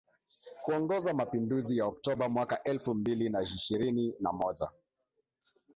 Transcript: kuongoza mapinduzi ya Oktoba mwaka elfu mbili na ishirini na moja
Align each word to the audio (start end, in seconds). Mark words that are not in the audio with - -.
kuongoza 0.63 1.13
mapinduzi 1.13 1.77
ya 1.77 1.85
Oktoba 1.85 2.29
mwaka 2.29 2.63
elfu 2.63 2.93
mbili 2.95 3.29
na 3.29 3.41
ishirini 3.41 4.13
na 4.19 4.31
moja 4.31 4.69